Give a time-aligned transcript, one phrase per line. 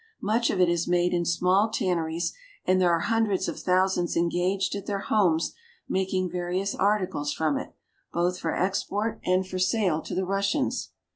[0.23, 2.33] Much of it is made in small tanneries,
[2.65, 5.53] and there are hundreds of thousands engaged at their homes
[5.87, 7.75] making various articles from it,
[8.11, 10.89] both for export and for sale to the Russians.